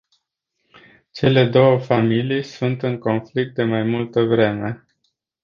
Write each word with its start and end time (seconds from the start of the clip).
Cele 1.11 1.47
două 1.49 1.79
familii 1.79 2.43
sunt 2.43 2.83
în 2.83 2.97
conflict 2.99 3.55
de 3.55 3.63
mai 3.63 3.83
multă 3.83 4.23
vreme. 4.23 4.85